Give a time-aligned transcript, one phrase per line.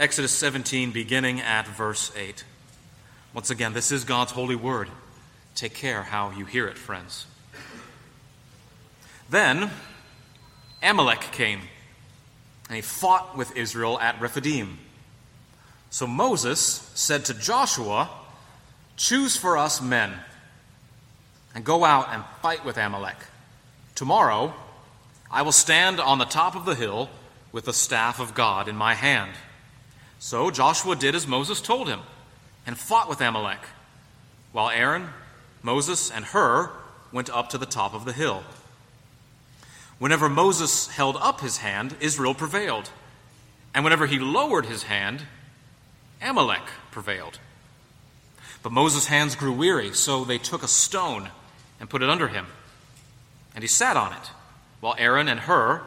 [0.00, 2.42] Exodus 17, beginning at verse 8.
[3.34, 4.88] Once again, this is God's holy word.
[5.54, 7.26] Take care how you hear it, friends.
[9.28, 9.70] Then
[10.82, 11.60] Amalek came,
[12.68, 14.78] and he fought with Israel at Rephidim.
[15.90, 18.08] So Moses said to Joshua,
[18.96, 20.14] Choose for us men,
[21.54, 23.18] and go out and fight with Amalek.
[23.94, 24.54] Tomorrow
[25.30, 27.10] I will stand on the top of the hill
[27.52, 29.32] with the staff of God in my hand.
[30.20, 32.00] So Joshua did as Moses told him
[32.66, 33.60] and fought with Amalek,
[34.52, 35.08] while Aaron,
[35.62, 36.70] Moses, and Hur
[37.10, 38.44] went up to the top of the hill.
[39.98, 42.90] Whenever Moses held up his hand, Israel prevailed.
[43.74, 45.22] And whenever he lowered his hand,
[46.20, 47.38] Amalek prevailed.
[48.62, 51.30] But Moses' hands grew weary, so they took a stone
[51.80, 52.46] and put it under him.
[53.54, 54.30] And he sat on it,
[54.80, 55.80] while Aaron and Hur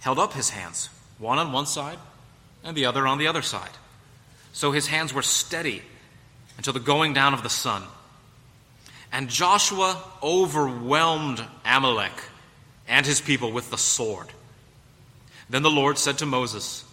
[0.00, 1.98] held up his hands, one on one side
[2.68, 3.70] and the other on the other side.
[4.52, 5.82] So his hands were steady
[6.58, 7.82] until the going down of the sun.
[9.10, 12.12] And Joshua overwhelmed Amalek
[12.86, 14.26] and his people with the sword.
[15.48, 16.84] Then the Lord said to Moses,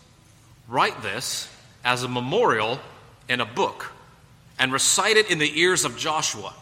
[0.70, 1.50] Write this
[1.84, 2.80] as a memorial
[3.28, 3.92] in a book
[4.58, 6.54] and recite it in the ears of Joshua,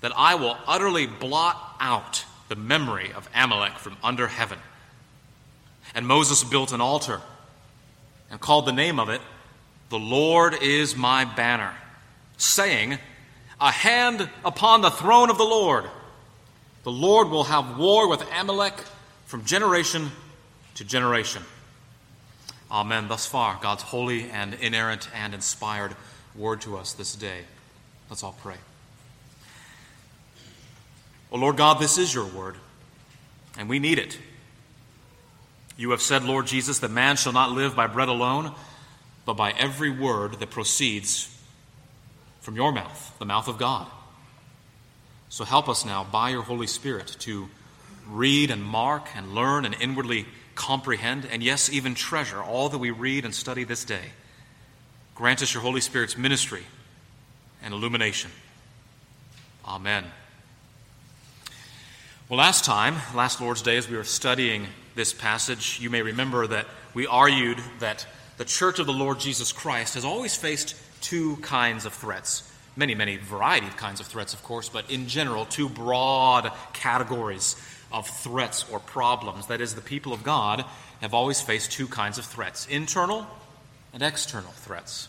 [0.00, 4.58] that I will utterly blot out the memory of Amalek from under heaven.
[5.94, 7.20] And Moses built an altar
[8.30, 9.20] and called the name of it,
[9.90, 11.74] The Lord is my banner,
[12.36, 12.98] saying,
[13.60, 15.84] A hand upon the throne of the Lord.
[16.84, 18.74] The Lord will have war with Amalek
[19.26, 20.10] from generation
[20.76, 21.42] to generation.
[22.70, 23.08] Amen.
[23.08, 25.94] Thus far, God's holy and inerrant and inspired
[26.34, 27.40] word to us this day.
[28.10, 28.56] Let's all pray.
[31.30, 32.56] O oh Lord God, this is your word,
[33.58, 34.18] and we need it.
[35.78, 38.52] You have said, Lord Jesus, that man shall not live by bread alone,
[39.24, 41.34] but by every word that proceeds
[42.40, 43.86] from your mouth, the mouth of God.
[45.28, 47.48] So help us now, by your Holy Spirit, to
[48.08, 52.90] read and mark and learn and inwardly comprehend, and yes, even treasure all that we
[52.90, 54.12] read and study this day.
[55.14, 56.64] Grant us your Holy Spirit's ministry
[57.62, 58.32] and illumination.
[59.64, 60.04] Amen.
[62.28, 64.66] Well, last time, last Lord's Day, as we were studying
[64.98, 68.04] this passage, you may remember that we argued that
[68.36, 72.52] the church of the Lord Jesus Christ has always faced two kinds of threats.
[72.76, 77.54] Many, many variety of kinds of threats, of course, but in general, two broad categories
[77.92, 79.46] of threats or problems.
[79.46, 80.64] That is, the people of God
[81.00, 83.24] have always faced two kinds of threats internal
[83.92, 85.08] and external threats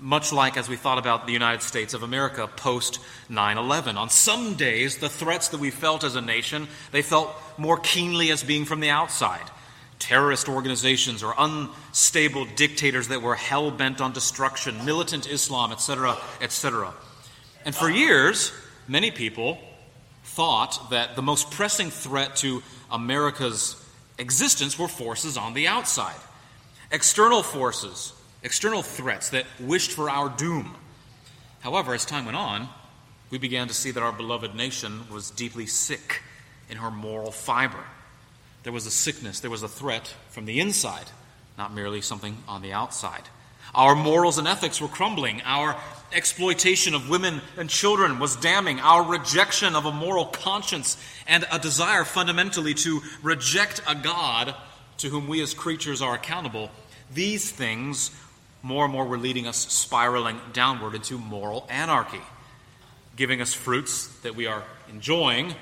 [0.00, 3.96] much like as we thought about the United States of America post 9 11.
[3.96, 8.30] On some days, the threats that we felt as a nation, they felt more keenly
[8.30, 9.50] as being from the outside.
[9.98, 16.92] Terrorist organizations or unstable dictators that were hell bent on destruction, militant Islam, etc., etc.
[17.64, 18.52] And for years,
[18.88, 19.58] many people
[20.24, 23.76] thought that the most pressing threat to America's
[24.18, 26.16] existence were forces on the outside.
[26.90, 28.12] External forces
[28.44, 30.76] external threats that wished for our doom.
[31.60, 32.68] However, as time went on,
[33.30, 36.22] we began to see that our beloved nation was deeply sick
[36.70, 37.82] in her moral fiber.
[38.62, 41.06] There was a sickness, there was a threat from the inside,
[41.58, 43.22] not merely something on the outside.
[43.74, 45.42] Our morals and ethics were crumbling.
[45.44, 45.76] Our
[46.12, 48.78] exploitation of women and children was damning.
[48.78, 54.54] Our rejection of a moral conscience and a desire fundamentally to reject a God
[54.98, 56.70] to whom we as creatures are accountable,
[57.12, 58.10] these things
[58.64, 62.22] more and more were leading us spiraling downward into moral anarchy,
[63.14, 65.54] giving us fruits that we are enjoying,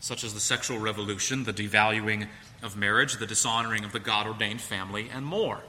[0.00, 2.28] such as the sexual revolution, the devaluing
[2.62, 5.62] of marriage, the dishonoring of the God ordained family, and more.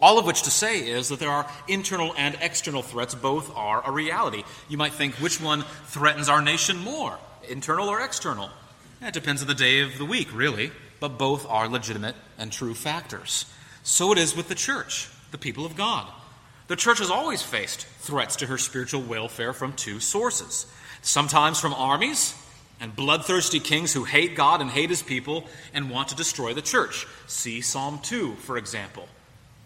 [0.00, 3.86] All of which to say is that there are internal and external threats, both are
[3.86, 4.44] a reality.
[4.70, 7.18] You might think which one threatens our nation more,
[7.50, 8.48] internal or external?
[9.02, 10.70] It depends on the day of the week, really,
[11.00, 13.44] but both are legitimate and true factors.
[13.82, 16.06] So it is with the church the people of God.
[16.68, 20.66] The church has always faced threats to her spiritual welfare from two sources
[21.06, 22.34] sometimes from armies
[22.80, 26.62] and bloodthirsty kings who hate God and hate his people and want to destroy the
[26.62, 27.06] church.
[27.26, 29.08] See Psalm 2, for example.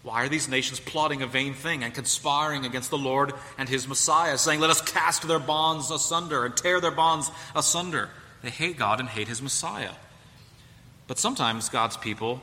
[0.03, 3.87] Why are these nations plotting a vain thing and conspiring against the Lord and his
[3.87, 8.09] Messiah, saying, Let us cast their bonds asunder and tear their bonds asunder?
[8.41, 9.91] They hate God and hate his Messiah.
[11.05, 12.41] But sometimes God's people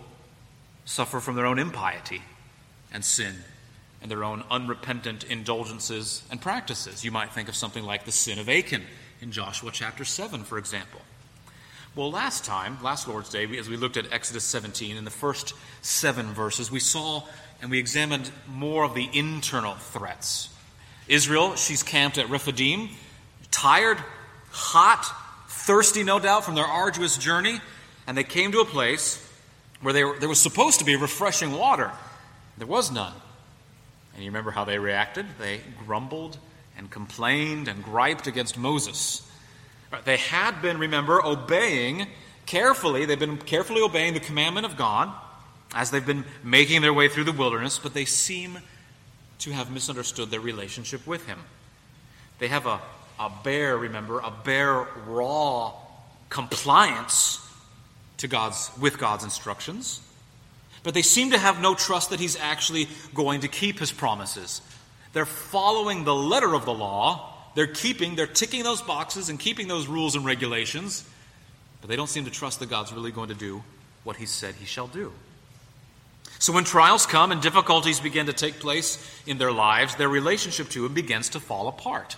[0.85, 2.23] suffer from their own impiety
[2.93, 3.35] and sin
[4.01, 7.05] and their own unrepentant indulgences and practices.
[7.05, 8.83] You might think of something like the sin of Achan
[9.21, 11.01] in Joshua chapter 7, for example.
[11.97, 15.55] Well, last time, last Lord's Day, as we looked at Exodus 17, in the first
[15.83, 17.25] seven verses, we saw
[17.61, 20.49] and we examined more of the internal threats.
[21.09, 22.91] Israel, she's camped at Rephidim,
[23.51, 23.99] tired,
[24.51, 25.05] hot,
[25.49, 27.61] thirsty, no doubt, from their arduous journey,
[28.07, 29.25] and they came to a place
[29.81, 31.91] where were, there was supposed to be refreshing water.
[32.59, 33.15] There was none.
[34.15, 35.27] And you remember how they reacted?
[35.39, 36.39] They grumbled
[36.77, 39.29] and complained and griped against Moses.
[40.05, 42.07] They had been, remember, obeying
[42.47, 45.13] carefully, they've been carefully obeying the commandment of God
[45.75, 48.59] as they've been making their way through the wilderness, but they seem
[49.41, 51.39] to have misunderstood their relationship with Him.
[52.39, 52.81] They have a,
[53.21, 55.75] a bare, remember, a bare, raw
[56.31, 57.45] compliance
[58.19, 60.01] to God's, with God's instructions,
[60.89, 64.63] but they seem to have no trust that He's actually going to keep His promises.
[65.13, 69.69] They're following the letter of the law, they're keeping, they're ticking those boxes and keeping
[69.69, 71.05] those rules and regulations,
[71.83, 73.63] but they don't seem to trust that God's really going to do
[74.03, 75.13] what He said He shall do.
[76.39, 78.97] So when trials come and difficulties begin to take place
[79.27, 82.17] in their lives, their relationship to Him begins to fall apart.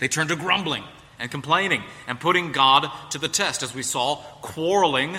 [0.00, 0.82] They turn to grumbling
[1.20, 3.62] and complaining and putting God to the test.
[3.62, 5.18] As we saw, quarreling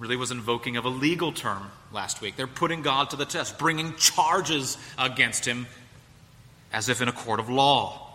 [0.00, 2.36] really was invoking of a legal term last week.
[2.36, 5.66] They're putting God to the test, bringing charges against Him
[6.72, 8.06] as if in a court of law.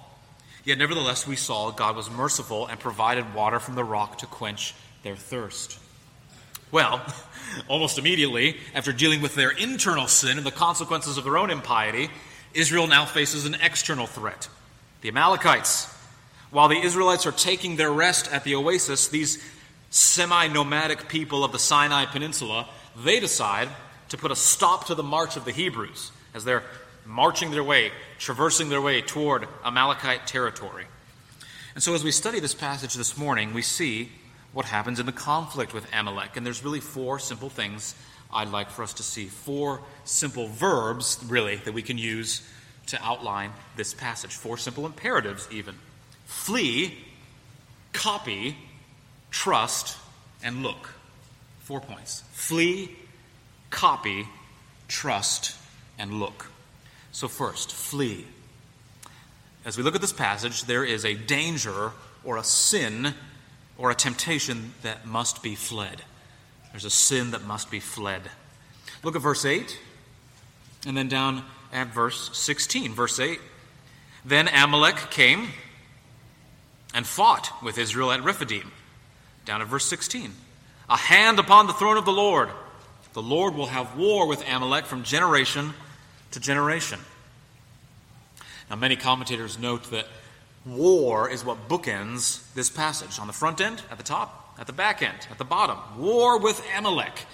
[0.64, 4.74] Yet, nevertheless, we saw God was merciful and provided water from the rock to quench
[5.04, 5.80] their thirst.
[6.72, 7.06] Well,
[7.68, 12.10] almost immediately, after dealing with their internal sin and the consequences of their own impiety,
[12.54, 14.48] Israel now faces an external threat
[15.02, 15.94] the Amalekites.
[16.50, 19.44] While the Israelites are taking their rest at the oasis, these
[19.92, 23.70] semi nomadic people of the Sinai Peninsula, they decide
[24.10, 26.64] to put a stop to the march of the Hebrews as they're
[27.06, 30.86] marching their way, traversing their way toward Amalekite territory.
[31.74, 34.12] And so, as we study this passage this morning, we see
[34.54, 36.38] what happens in the conflict with Amalek.
[36.38, 37.94] And there's really four simple things
[38.34, 39.26] I'd like for us to see.
[39.26, 42.42] Four simple verbs, really, that we can use
[42.88, 44.34] to outline this passage.
[44.34, 45.76] Four simple imperatives, even
[46.26, 46.98] flee,
[47.92, 48.56] copy,
[49.32, 49.98] trust,
[50.42, 50.90] and look.
[51.66, 52.92] Four points flee,
[53.72, 54.28] copy,
[54.88, 55.56] trust,
[55.98, 56.52] and look.
[57.12, 58.28] So, first, flee.
[59.66, 61.92] As we look at this passage, there is a danger
[62.24, 63.16] or a sin
[63.80, 66.04] or a temptation that must be fled.
[66.72, 68.22] There's a sin that must be fled.
[69.02, 69.80] Look at verse 8,
[70.86, 72.94] and then down at verse 16.
[72.94, 73.40] Verse 8
[74.24, 75.48] Then Amalek came
[76.94, 78.72] and fought with Israel at Rephidim.
[79.46, 80.32] Down at verse 16.
[80.90, 82.50] A hand upon the throne of the Lord.
[83.14, 85.74] The Lord will have war with Amalek from generation
[86.32, 87.00] to generation.
[88.70, 90.08] Now, many commentators note that
[90.66, 93.20] War is what bookends this passage.
[93.20, 95.78] On the front end, at the top, at the back end, at the bottom.
[95.98, 97.26] War with Amalek.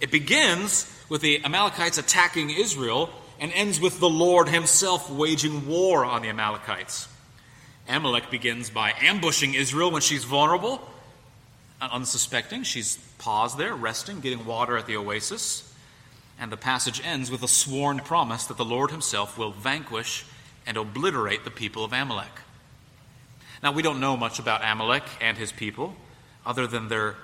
[0.00, 6.06] It begins with the Amalekites attacking Israel and ends with the Lord himself waging war
[6.06, 7.06] on the Amalekites.
[7.86, 10.80] Amalek begins by ambushing Israel when she's vulnerable,
[11.80, 12.62] unsuspecting.
[12.62, 15.72] She's paused there, resting, getting water at the oasis.
[16.38, 20.24] And the passage ends with a sworn promise that the Lord himself will vanquish
[20.66, 22.32] and obliterate the people of Amalek.
[23.62, 25.94] Now, we don't know much about Amalek and his people,
[26.46, 27.16] other than there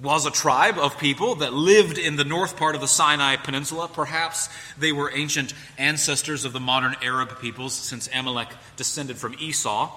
[0.00, 3.88] was a tribe of people that lived in the north part of the Sinai Peninsula.
[3.92, 4.48] Perhaps
[4.78, 9.92] they were ancient ancestors of the modern Arab peoples, since Amalek descended from Esau.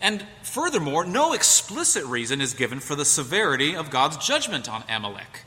[0.00, 5.44] And furthermore, no explicit reason is given for the severity of God's judgment on Amalek.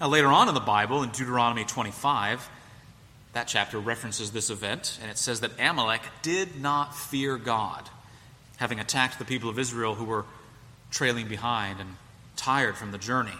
[0.00, 2.48] Now, later on in the Bible, in Deuteronomy 25,
[3.32, 7.88] that chapter references this event, and it says that Amalek did not fear God
[8.56, 10.24] having attacked the people of Israel who were
[10.90, 11.96] trailing behind and
[12.36, 13.34] tired from the journey.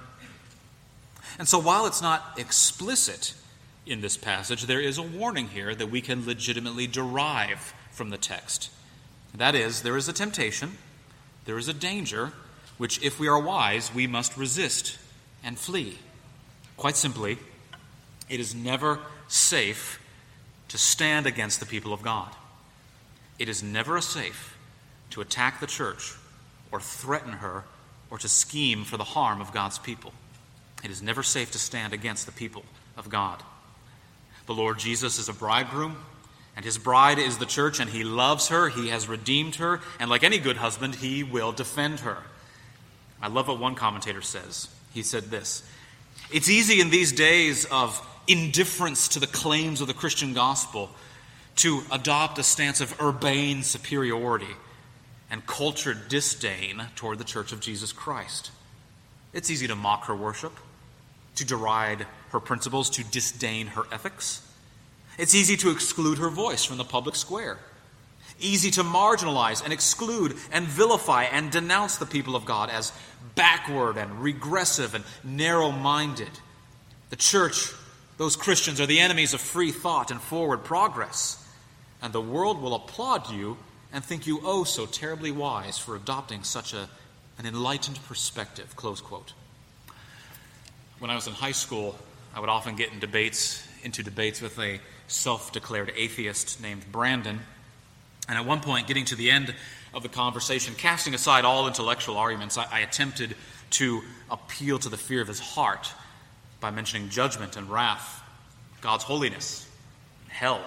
[1.38, 3.34] And so, while it's not explicit
[3.84, 8.18] in this passage, there is a warning here that we can legitimately derive from the
[8.18, 8.70] text.
[9.34, 10.78] That is, there is a temptation,
[11.44, 12.32] there is a danger,
[12.78, 14.98] which, if we are wise, we must resist
[15.44, 15.98] and flee.
[16.76, 17.38] Quite simply,
[18.28, 20.00] it is never safe
[20.68, 22.30] to stand against the people of God.
[23.38, 24.56] It is never safe
[25.10, 26.14] to attack the church
[26.72, 27.64] or threaten her
[28.10, 30.12] or to scheme for the harm of God's people.
[30.84, 32.64] It is never safe to stand against the people
[32.96, 33.42] of God.
[34.46, 35.96] The Lord Jesus is a bridegroom,
[36.56, 40.08] and his bride is the church, and he loves her, he has redeemed her, and
[40.08, 42.18] like any good husband, he will defend her.
[43.20, 44.68] I love what one commentator says.
[44.92, 45.62] He said this
[46.32, 50.90] It's easy in these days of indifference to the claims of the Christian gospel
[51.56, 54.56] to adopt a stance of urbane superiority
[55.30, 58.50] and cultured disdain toward the Church of Jesus Christ.
[59.32, 60.52] It's easy to mock her worship,
[61.36, 64.45] to deride her principles, to disdain her ethics.
[65.18, 67.58] It's easy to exclude her voice from the public square.
[68.38, 72.92] Easy to marginalize and exclude and vilify and denounce the people of God as
[73.34, 76.28] backward and regressive and narrow minded.
[77.10, 77.72] The church,
[78.18, 81.42] those Christians, are the enemies of free thought and forward progress.
[82.02, 83.56] And the world will applaud you
[83.92, 86.88] and think you oh so terribly wise for adopting such a,
[87.38, 88.76] an enlightened perspective.
[88.76, 89.32] Close quote.
[90.98, 91.96] When I was in high school,
[92.34, 97.40] I would often get in debates, into debates with a self declared atheist named Brandon.
[98.28, 99.54] And at one point, getting to the end
[99.94, 103.36] of the conversation, casting aside all intellectual arguments, I, I attempted
[103.70, 105.92] to appeal to the fear of his heart
[106.60, 108.22] by mentioning judgment and wrath,
[108.80, 109.68] God's holiness,
[110.28, 110.60] hell.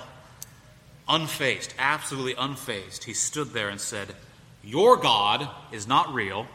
[1.08, 4.16] Unfazed, absolutely unfazed, he stood there and said,
[4.64, 6.48] Your God is not real,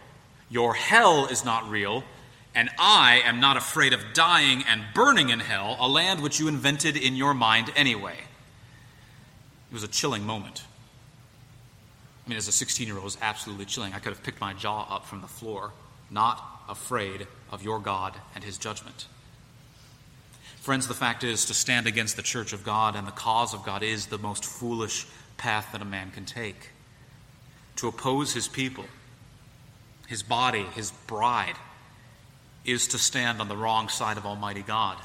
[0.48, 2.04] your hell is not real,
[2.54, 6.48] and I am not afraid of dying and burning in hell, a land which you
[6.48, 8.16] invented in your mind anyway.
[9.70, 10.64] It was a chilling moment.
[12.24, 13.92] I mean, as a 16 year old, it was absolutely chilling.
[13.92, 15.72] I could have picked my jaw up from the floor,
[16.10, 19.06] not afraid of your God and his judgment.
[20.60, 23.64] Friends, the fact is, to stand against the church of God and the cause of
[23.64, 25.06] God is the most foolish
[25.36, 26.70] path that a man can take.
[27.76, 28.86] To oppose his people,
[30.06, 31.56] his body, his bride,
[32.64, 34.96] is to stand on the wrong side of Almighty God.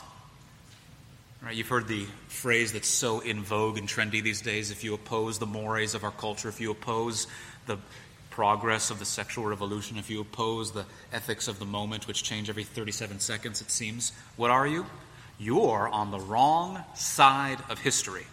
[1.41, 4.93] Right, you've heard the phrase that's so in vogue and trendy these days if you
[4.93, 7.27] oppose the mores of our culture, if you oppose
[7.65, 7.77] the
[8.29, 12.49] progress of the sexual revolution, if you oppose the ethics of the moment, which change
[12.49, 14.85] every 37 seconds, it seems, what are you?
[15.37, 18.25] You're on the wrong side of history.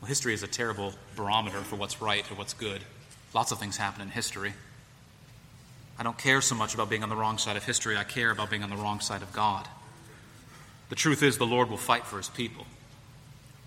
[0.00, 2.80] Well, history is a terrible barometer for what's right or what's good.
[3.34, 4.52] Lots of things happen in history.
[6.02, 8.32] I don't care so much about being on the wrong side of history, I care
[8.32, 9.68] about being on the wrong side of God.
[10.88, 12.66] The truth is, the Lord will fight for his people.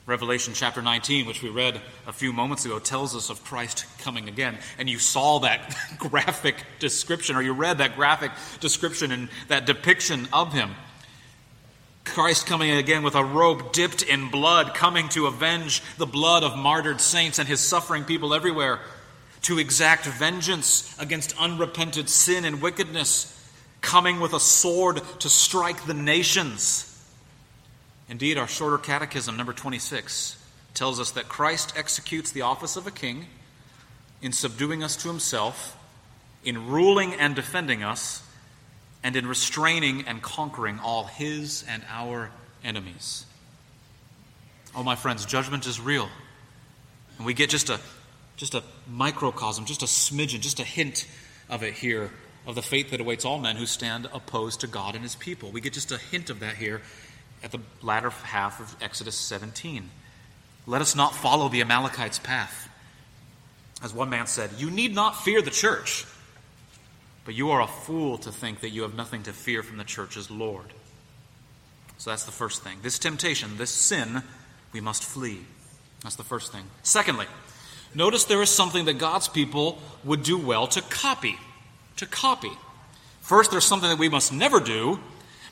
[0.05, 4.27] Revelation chapter 19, which we read a few moments ago, tells us of Christ coming
[4.27, 4.57] again.
[4.77, 10.27] And you saw that graphic description, or you read that graphic description and that depiction
[10.33, 10.71] of him.
[12.03, 16.57] Christ coming again with a robe dipped in blood, coming to avenge the blood of
[16.57, 18.81] martyred saints and his suffering people everywhere
[19.45, 23.31] to exact vengeance against unrepented sin and wickedness,
[23.79, 26.91] coming with a sword to strike the nations.
[28.09, 32.91] Indeed, our shorter catechism, number 26, tells us that Christ executes the office of a
[32.91, 33.27] king
[34.19, 35.77] in subduing us to himself,
[36.43, 38.23] in ruling and defending us,
[39.03, 42.31] and in restraining and conquering all his and our
[42.63, 43.27] enemies.
[44.75, 46.09] Oh, my friends, judgment is real.
[47.17, 47.79] And we get just a
[48.37, 51.07] just a microcosm, just a smidgen, just a hint
[51.49, 52.11] of it here,
[52.45, 55.51] of the fate that awaits all men who stand opposed to God and his people.
[55.51, 56.81] We get just a hint of that here
[57.43, 59.89] at the latter half of Exodus 17.
[60.67, 62.69] Let us not follow the Amalekites' path.
[63.83, 66.05] As one man said, You need not fear the church,
[67.23, 69.83] but you are a fool to think that you have nothing to fear from the
[69.83, 70.67] church's Lord.
[71.97, 72.79] So that's the first thing.
[72.81, 74.23] This temptation, this sin,
[74.73, 75.41] we must flee.
[76.03, 76.65] That's the first thing.
[76.83, 77.25] Secondly,
[77.95, 81.37] notice there is something that God's people would do well to copy.
[81.97, 82.51] To copy.
[83.21, 84.99] First, there's something that we must never do,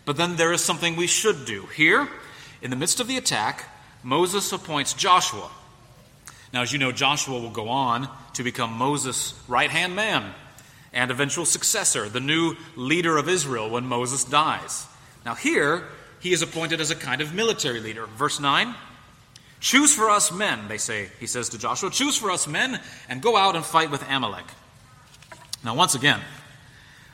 [0.05, 1.65] but then there is something we should do.
[1.67, 2.07] Here,
[2.61, 3.65] in the midst of the attack,
[4.03, 5.49] Moses appoints Joshua.
[6.53, 10.33] Now, as you know, Joshua will go on to become Moses' right hand man
[10.93, 14.85] and eventual successor, the new leader of Israel when Moses dies.
[15.25, 15.85] Now, here,
[16.19, 18.05] he is appointed as a kind of military leader.
[18.05, 18.75] Verse 9
[19.63, 23.21] Choose for us men, they say, he says to Joshua, choose for us men and
[23.21, 24.43] go out and fight with Amalek.
[25.63, 26.19] Now, once again,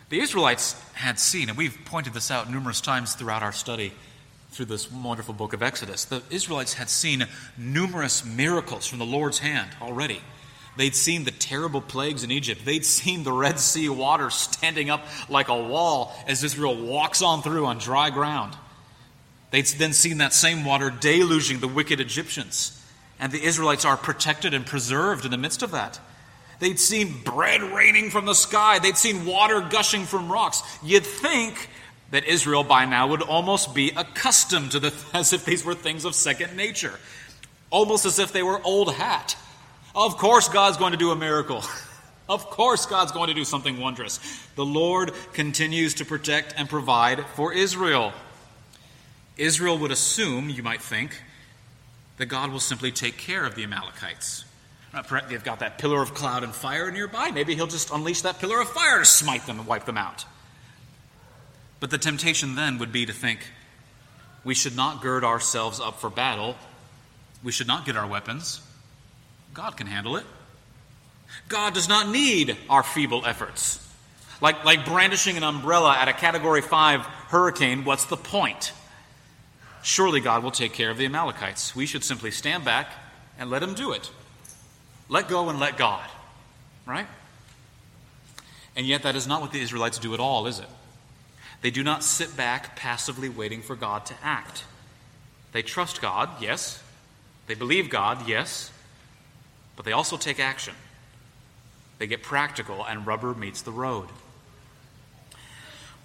[0.10, 3.94] the Israelites had seen, and we've pointed this out numerous times throughout our study
[4.50, 9.38] through this wonderful book of Exodus, the Israelites had seen numerous miracles from the Lord's
[9.38, 10.20] hand already.
[10.76, 12.66] They'd seen the terrible plagues in Egypt.
[12.66, 17.44] They'd seen the Red Sea water standing up like a wall as Israel walks on
[17.44, 18.56] through on dry ground.
[19.52, 22.76] They'd then seen that same water deluging the wicked Egyptians.
[23.20, 26.00] And the Israelites are protected and preserved in the midst of that.
[26.60, 28.80] They'd seen bread raining from the sky.
[28.80, 30.62] They'd seen water gushing from rocks.
[30.84, 31.70] You'd think
[32.12, 36.06] that Israel by now would almost be accustomed to the, as if these were things
[36.06, 37.00] of second nature,
[37.70, 39.38] almost as if they were old hat.
[39.96, 41.64] Of course, God's going to do a miracle.
[42.30, 44.20] Of course, God's going to do something wondrous.
[44.54, 48.14] The Lord continues to protect and provide for Israel.
[49.40, 51.22] Israel would assume, you might think,
[52.18, 54.44] that God will simply take care of the Amalekites.
[55.30, 57.32] They've got that pillar of cloud and fire nearby.
[57.32, 60.26] Maybe he'll just unleash that pillar of fire to smite them and wipe them out.
[61.80, 63.40] But the temptation then would be to think
[64.44, 66.56] we should not gird ourselves up for battle.
[67.44, 68.62] We should not get our weapons.
[69.54, 70.26] God can handle it.
[71.48, 73.86] God does not need our feeble efforts.
[74.42, 78.74] Like, like brandishing an umbrella at a Category 5 hurricane, what's the point?
[79.82, 81.76] Surely God will take care of the Amalekites.
[81.76, 82.92] We should simply stand back
[83.38, 84.10] and let Him do it.
[85.08, 86.08] Let go and let God.
[86.86, 87.08] Right?
[88.76, 90.68] And yet, that is not what the Israelites do at all, is it?
[91.62, 94.64] They do not sit back passively waiting for God to act.
[95.52, 96.82] They trust God, yes.
[97.48, 98.72] They believe God, yes.
[99.76, 100.76] But they also take action.
[101.98, 104.08] They get practical, and rubber meets the road.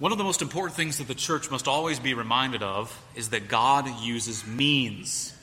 [0.04, 3.30] One of the most important things that the church must always be reminded of is
[3.30, 5.34] that God uses means.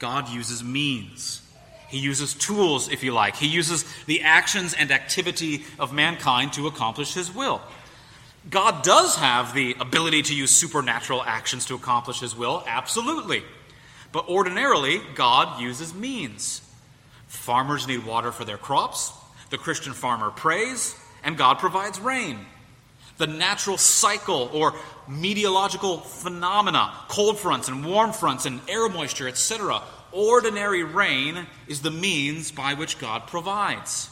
[0.00, 1.40] God uses means.
[1.86, 3.36] He uses tools, if you like.
[3.36, 7.62] He uses the actions and activity of mankind to accomplish His will.
[8.50, 13.44] God does have the ability to use supernatural actions to accomplish His will, absolutely.
[14.10, 16.62] But ordinarily, God uses means.
[17.28, 19.12] Farmers need water for their crops,
[19.50, 22.44] the Christian farmer prays, and God provides rain.
[23.20, 24.74] The natural cycle or
[25.06, 31.90] meteorological phenomena, cold fronts and warm fronts and air moisture, etc., ordinary rain is the
[31.90, 34.08] means by which God provides.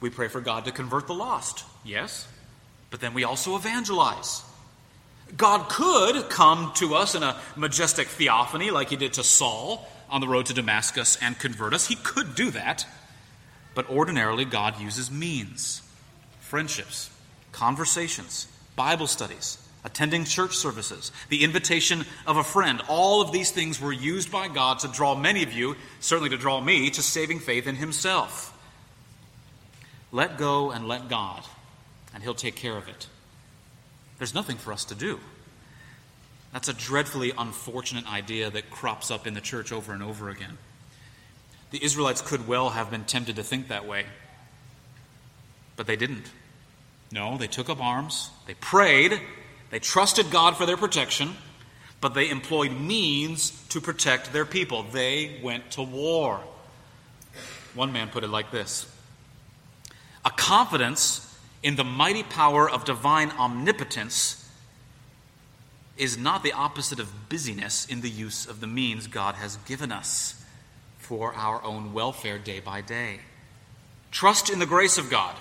[0.00, 2.26] We pray for God to convert the lost, yes,
[2.90, 4.42] but then we also evangelize.
[5.36, 10.20] God could come to us in a majestic theophany like he did to Saul on
[10.20, 11.86] the road to Damascus and convert us.
[11.86, 12.86] He could do that,
[13.76, 15.82] but ordinarily God uses means
[16.40, 17.10] friendships,
[17.52, 22.82] conversations, Bible studies, attending church services, the invitation of a friend.
[22.88, 26.36] All of these things were used by God to draw many of you, certainly to
[26.36, 28.56] draw me, to saving faith in Himself.
[30.12, 31.44] Let go and let God,
[32.12, 33.06] and He'll take care of it.
[34.18, 35.20] There's nothing for us to do.
[36.52, 40.58] That's a dreadfully unfortunate idea that crops up in the church over and over again.
[41.70, 44.04] The Israelites could well have been tempted to think that way,
[45.76, 46.26] but they didn't.
[47.12, 49.20] No, they took up arms, they prayed,
[49.70, 51.34] they trusted God for their protection,
[52.00, 54.84] but they employed means to protect their people.
[54.84, 56.40] They went to war.
[57.74, 58.86] One man put it like this
[60.24, 61.26] A confidence
[61.62, 64.36] in the mighty power of divine omnipotence
[65.96, 69.92] is not the opposite of busyness in the use of the means God has given
[69.92, 70.42] us
[70.98, 73.20] for our own welfare day by day.
[74.10, 75.36] Trust in the grace of God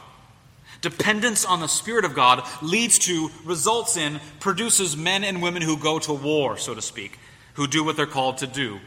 [0.82, 5.78] Dependence on the Spirit of God leads to, results in, produces men and women who
[5.78, 7.20] go to war, so to speak,
[7.56, 8.80] who do what they're called to do,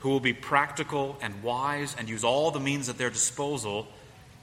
[0.00, 3.86] who will be practical and wise and use all the means at their disposal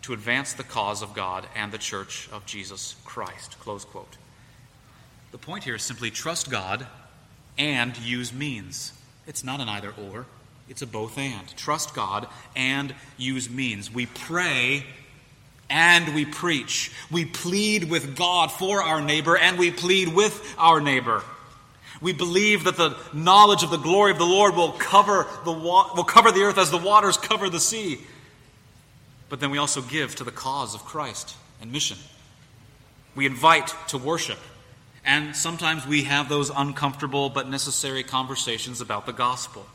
[0.04, 3.60] to advance the cause of God and the church of Jesus Christ.
[3.60, 4.16] Close quote.
[5.32, 6.88] The point here is simply trust God
[7.58, 8.94] and use means.
[9.26, 10.26] It's not an either or,
[10.70, 11.48] it's a both and.
[11.58, 13.94] Trust God and use means.
[13.94, 14.86] We pray
[15.70, 16.92] and we preach.
[17.12, 21.24] We plead with God for our neighbor, and we plead with our neighbor.
[22.00, 25.92] We believe that the knowledge of the glory of the Lord will cover the, wa-
[25.96, 28.00] will cover the earth as the waters cover the sea.
[29.30, 31.98] But then we also give to the cause of Christ and mission.
[33.16, 34.38] We invite to worship.
[35.04, 39.66] And sometimes we have those uncomfortable but necessary conversations about the gospel.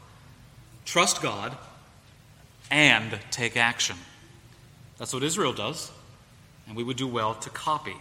[0.85, 1.57] Trust God
[2.71, 3.97] and take action.
[5.03, 5.91] That's what Israel does,
[6.69, 7.97] and we would do well to copy.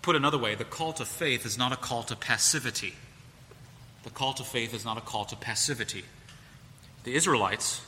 [0.00, 2.94] Put another way, the call to faith is not a call to passivity.
[4.02, 6.04] The call to faith is not a call to passivity.
[7.04, 7.82] The Israelites,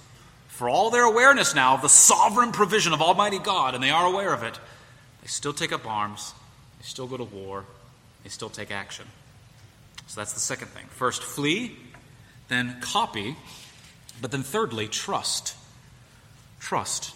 [0.49, 4.05] for all their awareness now of the sovereign provision of Almighty God, and they are
[4.05, 4.61] aware of it,
[5.23, 6.35] they still take up arms,
[6.81, 7.64] they still go to war,
[8.25, 9.07] they still take action.
[10.07, 10.85] So that's the second thing.
[10.90, 11.79] First, flee,
[12.49, 13.37] then copy,
[14.21, 15.57] but then thirdly, trust.
[16.61, 17.14] Trust.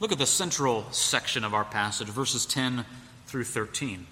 [0.00, 2.84] Look at the central section of our passage, verses 10
[3.26, 4.06] through 13.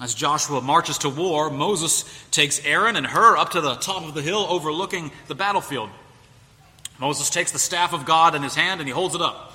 [0.00, 4.14] As Joshua marches to war, Moses takes Aaron and Hur up to the top of
[4.14, 5.90] the hill overlooking the battlefield.
[6.98, 9.52] Moses takes the staff of God in his hand and he holds it up.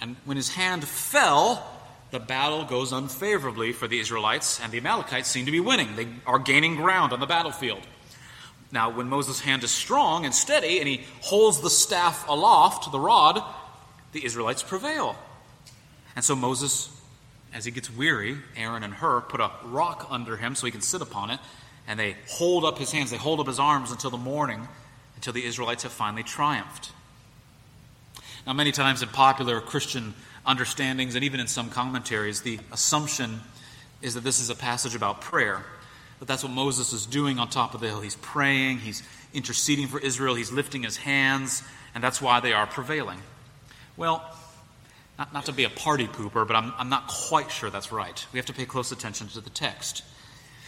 [0.00, 1.66] And when his hand fell,
[2.10, 5.96] the battle goes unfavorably for the Israelites, and the Amalekites seem to be winning.
[5.96, 7.80] They are gaining ground on the battlefield.
[8.72, 13.00] Now, when Moses' hand is strong and steady, and he holds the staff aloft, the
[13.00, 13.42] rod,
[14.16, 15.14] the Israelites prevail.
[16.16, 16.88] And so Moses,
[17.52, 20.80] as he gets weary, Aaron and Hur put a rock under him so he can
[20.80, 21.38] sit upon it,
[21.86, 24.66] and they hold up his hands, they hold up his arms until the morning,
[25.16, 26.92] until the Israelites have finally triumphed.
[28.46, 30.14] Now, many times in popular Christian
[30.46, 33.40] understandings and even in some commentaries, the assumption
[34.00, 35.62] is that this is a passage about prayer.
[36.20, 38.00] That that's what Moses is doing on top of the hill.
[38.00, 39.02] He's praying, he's
[39.34, 41.62] interceding for Israel, he's lifting his hands,
[41.94, 43.18] and that's why they are prevailing.
[43.96, 44.22] Well,
[45.18, 48.26] not, not to be a party pooper, but I'm, I'm not quite sure that's right.
[48.32, 50.02] We have to pay close attention to the text.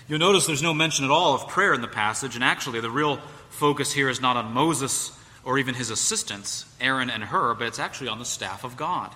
[0.08, 2.90] You'll notice there's no mention at all of prayer in the passage, and actually, the
[2.90, 3.18] real
[3.50, 5.12] focus here is not on Moses
[5.44, 9.14] or even his assistants, Aaron and Hur, but it's actually on the staff of God.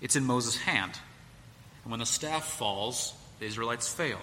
[0.00, 0.92] It's in Moses' hand.
[1.82, 4.18] And when the staff falls, the Israelites fail.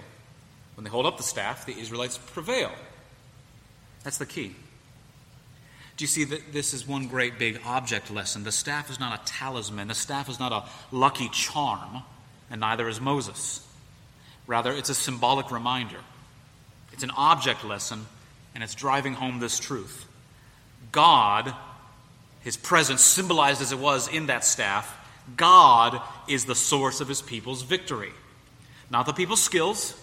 [0.75, 2.71] When they hold up the staff, the Israelites prevail.
[4.03, 4.55] That's the key.
[5.97, 8.43] Do you see that this is one great big object lesson?
[8.43, 12.03] The staff is not a talisman, the staff is not a lucky charm,
[12.49, 13.65] and neither is Moses.
[14.45, 15.99] Rather, it's a symbolic reminder.
[16.91, 18.05] It's an object lesson,
[18.53, 20.05] and it's driving home this truth.
[20.91, 21.53] God,
[22.41, 24.97] his presence symbolized as it was in that staff,
[25.35, 28.11] God is the source of his people's victory.
[28.91, 29.99] Not the people's skills,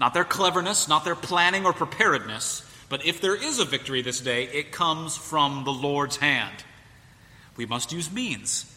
[0.00, 4.20] not their cleverness, not their planning or preparedness, but if there is a victory this
[4.20, 6.64] day, it comes from the Lord's hand.
[7.56, 8.74] We must use means.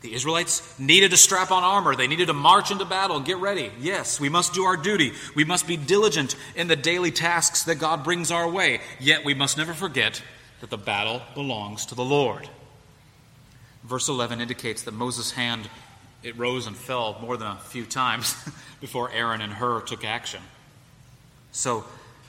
[0.00, 1.96] The Israelites needed to strap on armor.
[1.96, 3.70] They needed to march into battle and get ready.
[3.80, 5.12] Yes, we must do our duty.
[5.34, 8.80] We must be diligent in the daily tasks that God brings our way.
[9.00, 10.20] Yet we must never forget
[10.60, 12.48] that the battle belongs to the Lord.
[13.82, 15.68] Verse 11 indicates that Moses' hand
[16.22, 18.34] it rose and fell more than a few times
[18.80, 20.40] before Aaron and Hur took action.
[21.52, 21.84] So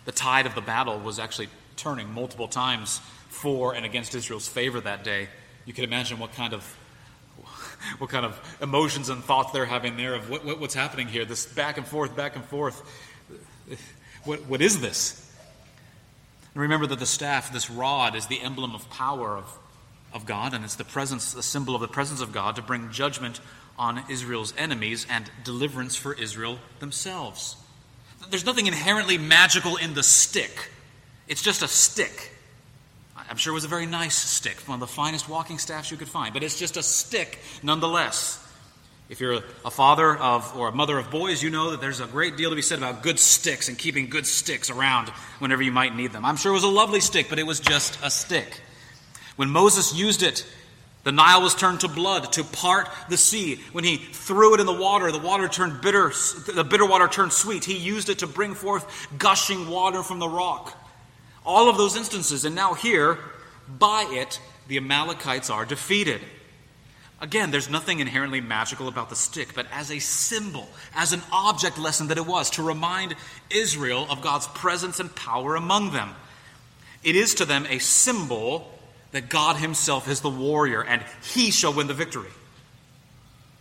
[0.06, 4.80] the tide of the battle was actually turning multiple times for and against Israel's favor
[4.82, 5.28] that day.
[5.66, 6.64] You can imagine what kind of
[7.98, 11.26] what kind of emotions and thoughts they're having there of what, what, what's happening here.
[11.26, 12.82] This back and forth, back and forth.
[14.24, 15.22] What, what is this?
[16.56, 19.46] And remember that the staff, this rod, is the emblem of power of,
[20.12, 22.90] of God, and it's the presence, the symbol of the presence of God to bring
[22.90, 23.40] judgment
[23.78, 27.58] on Israel's enemies and deliverance for Israel themselves.
[28.30, 30.70] There's nothing inherently magical in the stick.
[31.28, 32.32] It's just a stick.
[33.30, 35.98] I'm sure it was a very nice stick, one of the finest walking staffs you
[35.98, 38.42] could find, but it's just a stick nonetheless.
[39.08, 42.08] If you're a father of or a mother of boys, you know that there's a
[42.08, 45.10] great deal to be said about good sticks and keeping good sticks around
[45.40, 46.26] whenever you might need them.
[46.26, 48.62] I'm sure it was a lovely stick, but it was just a stick.
[49.36, 50.46] When Moses used it,
[51.06, 53.60] the Nile was turned to blood to part the sea.
[53.74, 56.12] When he threw it in the water, the water turned bitter,
[56.52, 57.64] the bitter water turned sweet.
[57.64, 60.76] He used it to bring forth gushing water from the rock.
[61.46, 63.20] All of those instances, and now here,
[63.70, 66.22] by it, the Amalekites are defeated.
[67.22, 71.78] Again, there's nothing inherently magical about the stick, but as a symbol, as an object
[71.78, 73.14] lesson that it was, to remind
[73.52, 76.16] Israel of God's presence and power among them.
[77.04, 78.75] It is to them a symbol
[79.16, 81.02] that God Himself is the warrior and
[81.34, 82.32] He shall win the victory.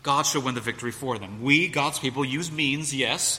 [0.02, 1.44] God shall win the victory for them.
[1.44, 3.38] We, God's people, use means, yes,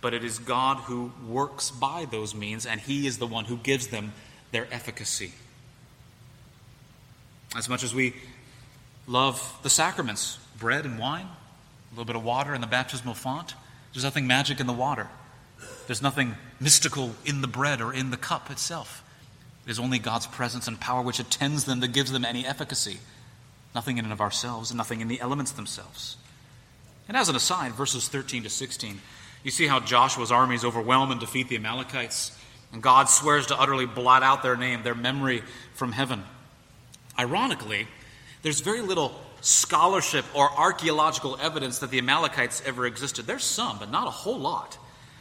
[0.00, 3.56] but it is God who works by those means, and He is the one who
[3.56, 4.12] gives them
[4.50, 5.30] their efficacy.
[7.56, 8.14] As much as we
[9.06, 13.54] love the sacraments bread and wine, a little bit of water in the baptismal font.
[13.92, 15.06] There's nothing magic in the water,
[15.86, 19.04] there's nothing mystical in the bread or in the cup itself.
[19.66, 22.98] It is only God's presence and power which attends them that gives them any efficacy.
[23.74, 26.16] Nothing in and of ourselves, and nothing in the elements themselves.
[27.08, 29.00] And as an aside, verses 13 to 16,
[29.42, 32.38] you see how Joshua's armies overwhelm and defeat the Amalekites,
[32.72, 35.42] and God swears to utterly blot out their name, their memory
[35.74, 36.24] from heaven.
[37.18, 37.86] Ironically,
[38.42, 43.26] there's very little scholarship or archaeological evidence that the Amalekites ever existed.
[43.26, 44.78] There's some, but not a whole lot.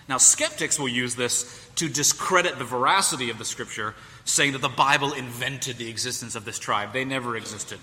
[0.08, 4.70] Now, skeptics will use this to discredit the veracity of the scripture, saying that the
[4.70, 6.94] Bible invented the existence of this tribe.
[6.94, 7.80] They never existed.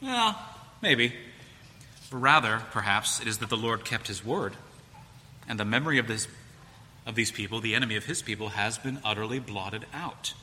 [0.00, 0.34] Yeah,
[0.80, 1.12] maybe.
[2.10, 4.54] But rather, perhaps, it is that the Lord kept his word,
[5.48, 6.28] and the memory of, this,
[7.06, 10.34] of these people, the enemy of his people, has been utterly blotted out.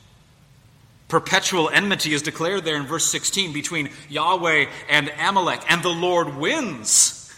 [1.08, 6.36] Perpetual enmity is declared there in verse 16 between Yahweh and Amalek, and the Lord
[6.36, 7.34] wins.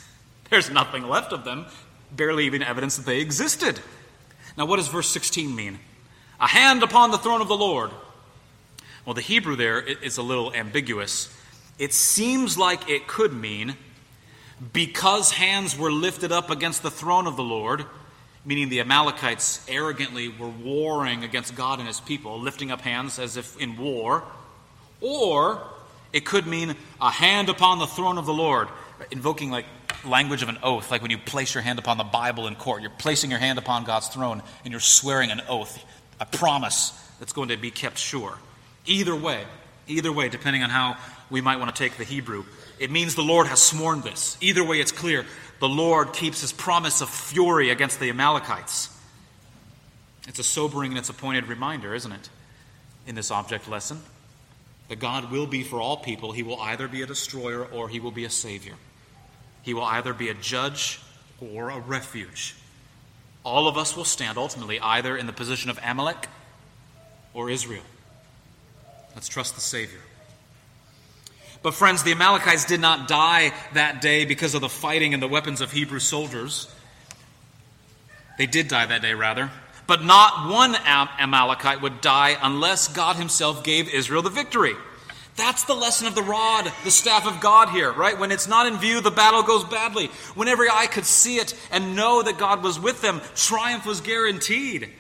[0.51, 1.67] There's nothing left of them,
[2.15, 3.81] barely even evidence that they existed.
[4.59, 5.79] Now, what does verse 16 mean?
[6.41, 7.91] A hand upon the throne of the Lord.
[9.05, 11.35] Well, the Hebrew there is a little ambiguous.
[11.79, 13.77] It seems like it could mean
[14.73, 17.85] because hands were lifted up against the throne of the Lord
[18.45, 23.37] meaning the Amalekites arrogantly were warring against God and his people, lifting up hands as
[23.37, 24.25] if in war.
[25.01, 25.63] Or
[26.13, 28.69] it could mean a hand upon the throne of the Lord,
[29.11, 29.67] invoking like
[30.05, 32.83] language of an oath, like when you place your hand upon the Bible in court.
[32.83, 35.83] You're placing your hand upon God's throne and you're swearing an oath,
[36.23, 38.39] a promise that's going to be kept sure.
[38.87, 39.45] Either way,
[39.87, 40.97] Either way, depending on how
[41.31, 42.45] we might want to take the Hebrew,
[42.79, 44.37] it means the Lord has sworn this.
[44.41, 45.27] Either way, it's clear.
[45.61, 48.89] The Lord keeps his promise of fury against the Amalekites.
[50.29, 52.29] It's a sobering and it's a pointed reminder, isn't it,
[53.07, 54.01] in this object lesson?
[54.89, 56.33] That God will be for all people.
[56.33, 58.75] He will either be a destroyer or he will be a savior.
[59.63, 61.01] He will either be a judge
[61.41, 62.55] or a refuge.
[63.45, 66.29] All of us will stand ultimately either in the position of Amalek
[67.35, 67.83] or Israel.
[69.15, 70.01] Let's trust the Savior.
[71.63, 75.29] But, friends, the Amalekites did not die that day because of the fighting and the
[75.29, 76.73] weapons of Hebrew soldiers.
[78.37, 79.51] They did die that day, rather.
[79.87, 84.75] But not one Amalekite would die unless God Himself gave Israel the victory.
[85.37, 88.19] That's the lesson of the rod, the staff of God here, right?
[88.19, 90.09] When it's not in view, the battle goes badly.
[90.35, 94.03] When every eye could see it and know that God was with them, triumph was
[94.03, 94.91] guaranteed.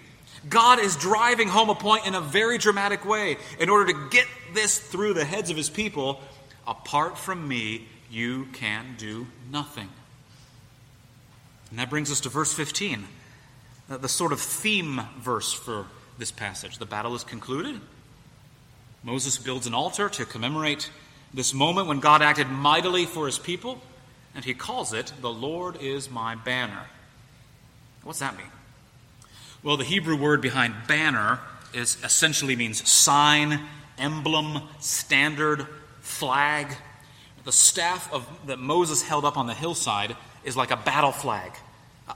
[0.48, 4.26] God is driving home a point in a very dramatic way in order to get
[4.54, 6.20] this through the heads of his people.
[6.66, 9.88] Apart from me, you can do nothing.
[11.70, 13.06] And that brings us to verse 15,
[13.90, 15.86] uh, the sort of theme verse for
[16.18, 16.78] this passage.
[16.78, 17.80] The battle is concluded.
[19.02, 20.90] Moses builds an altar to commemorate
[21.34, 23.80] this moment when God acted mightily for his people,
[24.34, 26.84] and he calls it, The Lord is my banner.
[28.02, 28.46] What's that mean?
[29.62, 31.40] Well, the Hebrew word behind banner
[31.72, 33.60] is essentially means sign,
[33.98, 35.66] emblem, standard,
[36.00, 36.76] flag.
[37.44, 41.52] The staff of, that Moses held up on the hillside is like a battle flag,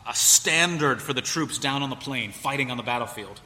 [0.07, 3.41] a standard for the troops down on the plain fighting on the battlefield.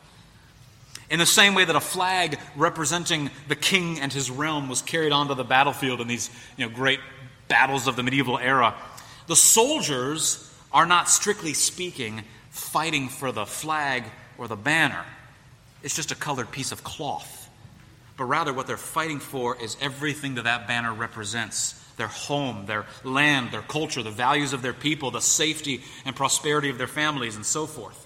[1.11, 5.13] In the same way that a flag representing the king and his realm was carried
[5.13, 7.01] onto the battlefield in these you know, great
[7.49, 8.75] battles of the medieval era,
[9.27, 14.05] the soldiers are not strictly speaking fighting for the flag
[14.39, 15.05] or the banner.
[15.83, 17.49] It's just a colored piece of cloth.
[18.17, 22.87] But rather, what they're fighting for is everything that that banner represents their home, their
[23.03, 27.37] land, their culture, the values of their people, the safety and prosperity of their families,
[27.37, 28.00] and so forth.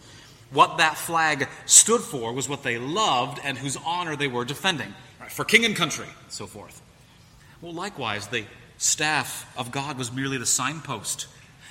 [0.55, 4.95] What that flag stood for was what they loved and whose honor they were defending,
[5.21, 6.81] right, for king and country, and so forth.
[7.61, 8.45] Well, likewise, the
[8.79, 11.27] staff of God was merely the signpost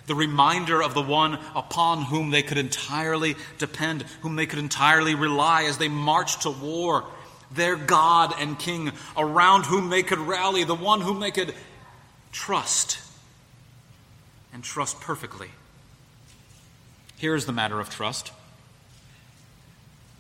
[0.06, 5.16] the reminder of the one upon whom they could entirely depend, whom they could entirely
[5.16, 7.06] rely as they marched to war,
[7.52, 11.54] their God and King, around whom they could rally, the one whom they could
[12.32, 13.00] trust
[14.52, 15.50] and trust perfectly.
[17.18, 18.32] Here's the matter of trust.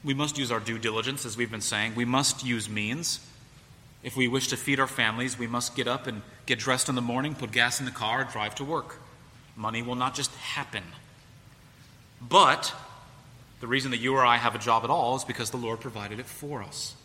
[0.04, 1.96] We must use our due diligence, as we've been saying.
[1.96, 3.20] We must use means.
[4.04, 6.96] If we wish to feed our families, we must get up and get dressed in
[6.96, 8.98] the morning, put gas in the car, drive to work.
[9.56, 10.84] Money will not just happen.
[12.22, 12.74] But
[13.62, 15.80] the reason that you or I have a job at all is because the Lord
[15.80, 16.96] provided it for us.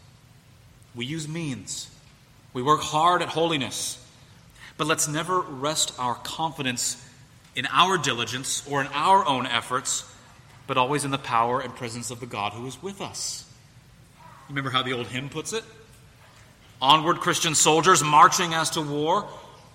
[0.94, 1.88] We use means,
[2.52, 4.04] we work hard at holiness.
[4.76, 7.04] But let's never rest our confidence
[7.54, 10.04] in our diligence or in our own efforts,
[10.68, 13.44] but always in the power and presence of the God who is with us.
[14.48, 15.64] Remember how the old hymn puts it?
[16.80, 19.26] Onward, Christian soldiers, marching as to war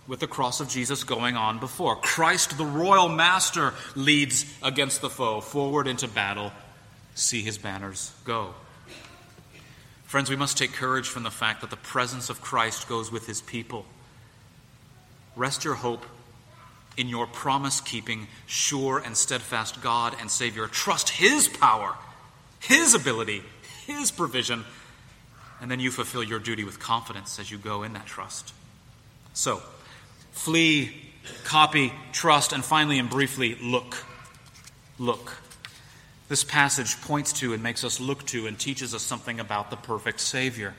[0.07, 1.95] with the cross of Jesus going on before.
[1.95, 6.51] Christ, the royal master, leads against the foe, forward into battle.
[7.15, 8.53] See his banners go.
[10.05, 13.25] Friends, we must take courage from the fact that the presence of Christ goes with
[13.25, 13.85] his people.
[15.35, 16.05] Rest your hope
[16.97, 20.67] in your promise keeping, sure and steadfast God and Savior.
[20.67, 21.95] Trust his power,
[22.59, 23.41] his ability,
[23.85, 24.63] his provision,
[25.61, 28.53] and then you fulfill your duty with confidence as you go in that trust.
[29.33, 29.61] So,
[30.31, 30.91] flee,
[31.43, 34.03] copy, trust, and finally and briefly, look.
[34.99, 35.37] Look.
[36.29, 39.75] This passage points to and makes us look to and teaches us something about the
[39.75, 40.73] perfect Savior.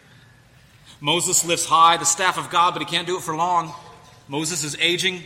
[1.00, 3.72] Moses lifts high the staff of God, but he can't do it for long.
[4.28, 5.22] Moses is aging,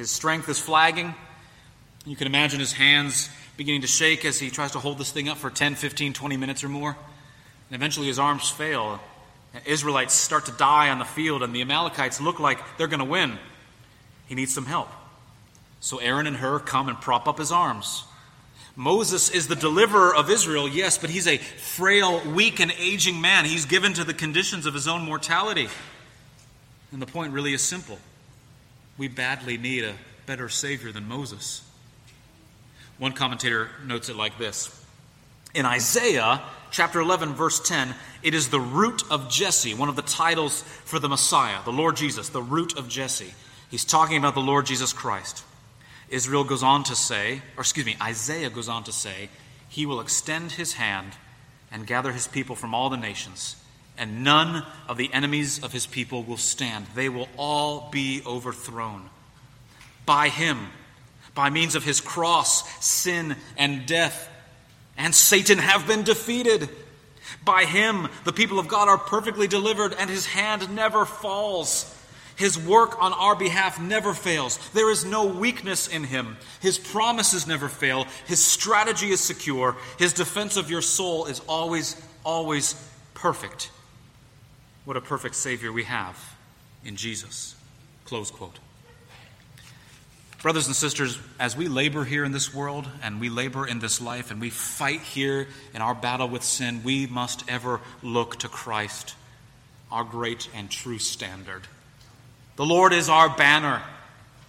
[0.00, 1.14] his strength is flagging.
[2.06, 5.28] You can imagine his hands beginning to shake as he tries to hold this thing
[5.28, 6.96] up for 10, 15, 20 minutes or more.
[7.68, 8.98] And eventually his arms fail
[9.66, 13.04] Israelites start to die on the field, and the Amalekites look like they're going to
[13.04, 13.36] win.
[14.26, 14.88] He needs some help.
[15.80, 18.04] So Aaron and Hur come and prop up his arms.
[18.76, 23.44] Moses is the deliverer of Israel, yes, but he's a frail, weak, and aging man.
[23.44, 25.68] He's given to the conditions of his own mortality.
[26.90, 27.98] And the point really is simple
[29.00, 29.94] we badly need a
[30.26, 31.62] better Savior than Moses.
[32.98, 34.84] One commentator notes it like this
[35.54, 40.02] In Isaiah, chapter 11, verse 10, it is the root of Jesse, one of the
[40.02, 43.32] titles for the Messiah, the Lord Jesus, the root of Jesse.
[43.70, 45.44] He's talking about the Lord Jesus Christ.
[46.10, 49.30] Israel goes on to say, or excuse me, Isaiah goes on to say,
[49.70, 51.12] He will extend His hand
[51.72, 53.56] and gather His people from all the nations.
[54.00, 56.86] And none of the enemies of his people will stand.
[56.96, 59.08] They will all be overthrown.
[60.04, 60.66] By him,
[61.36, 64.28] by means of his cross, sin and death
[65.00, 66.68] and Satan have been defeated.
[67.42, 71.96] By him, the people of God are perfectly delivered, and his hand never falls.
[72.36, 74.58] His work on our behalf never fails.
[74.70, 76.36] There is no weakness in him.
[76.60, 78.06] His promises never fail.
[78.26, 79.76] His strategy is secure.
[79.98, 82.74] His defense of your soul is always, always
[83.14, 83.70] perfect.
[84.90, 86.18] What a perfect Savior we have
[86.84, 87.54] in Jesus.
[88.06, 88.58] Close quote.
[90.42, 94.00] Brothers and sisters, as we labor here in this world and we labor in this
[94.00, 98.48] life and we fight here in our battle with sin, we must ever look to
[98.48, 99.14] Christ,
[99.92, 101.62] our great and true standard.
[102.56, 103.82] The Lord is our banner.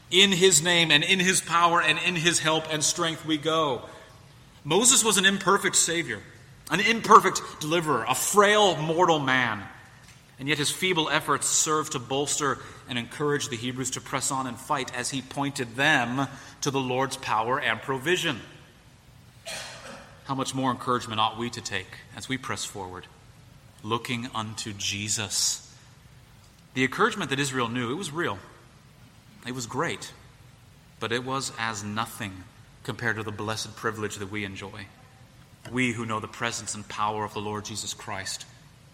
[0.10, 3.84] In his name and in his power and in his help and strength we go.
[4.64, 6.20] Moses was an imperfect Savior,
[6.72, 9.62] an imperfect deliverer, a frail mortal man.
[10.42, 12.58] And yet his feeble efforts served to bolster
[12.90, 16.28] and encourage the Hebrews to press on and fight as he pointed them
[16.62, 18.42] to the Lord's power and provision.
[20.26, 21.86] How much more encouragement ought we to take
[22.18, 23.06] as we press forward,
[23.84, 25.72] looking unto Jesus?
[26.74, 28.40] The encouragement that Israel knew, it was real.
[29.46, 30.12] It was great.
[31.00, 32.46] But it was as nothing
[32.84, 34.88] compared to the blessed privilege that we enjoy.
[35.72, 38.48] We who know the presence and power of the Lord Jesus Christ,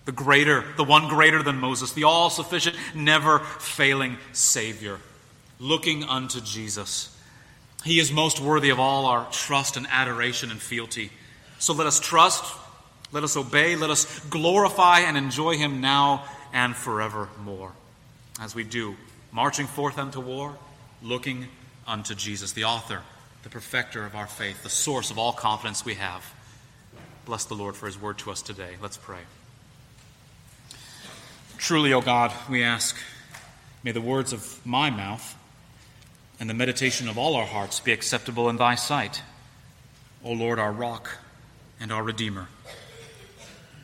[0.08, 5.00] the greater, the one greater than Moses, the all sufficient, never failing Savior,
[5.60, 7.13] looking unto Jesus.
[7.84, 11.12] He is most worthy of all our trust and adoration and fealty.
[11.60, 12.56] So let us trust,
[13.12, 17.74] let us obey, let us glorify and enjoy Him now and forevermore.
[18.39, 18.96] As we do,
[19.34, 20.56] marching forth unto war,
[21.04, 21.48] looking
[21.86, 23.02] unto Jesus, the author,
[23.43, 26.24] the perfecter of our faith, the source of all confidence we have.
[27.26, 28.76] Bless the Lord for his word to us today.
[28.82, 29.20] Let's pray.
[31.58, 32.96] Truly, O God, we ask,
[33.84, 35.36] may the words of my mouth
[36.39, 39.24] and the meditation of all our hearts be acceptable in thy sight,
[40.24, 41.17] O Lord, our rock
[41.80, 42.48] and our redeemer.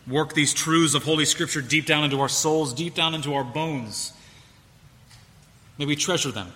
[0.07, 3.43] Work these truths of Holy Scripture deep down into our souls, deep down into our
[3.43, 4.13] bones.
[5.77, 6.53] May we treasure them,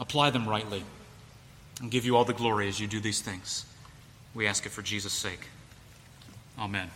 [0.00, 0.84] apply them rightly,
[1.80, 3.66] and give you all the glory as you do these things.
[4.34, 5.48] We ask it for Jesus' sake.
[6.58, 6.90] Amen.